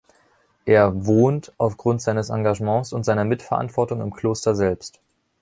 Er 0.65 1.05
‚wohnt‘ 1.05 1.53
aufgrund 1.59 2.01
seines 2.01 2.31
Engagements 2.31 2.91
und 2.91 3.03
seiner 3.05 3.23
Mitverantwortung 3.23 4.01
im 4.01 4.15
Kloster 4.15 4.55
selbst. 4.55 4.99